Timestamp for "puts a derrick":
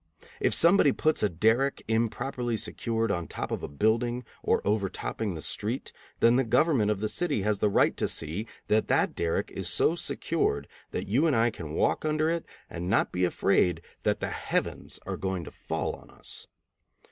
0.93-1.83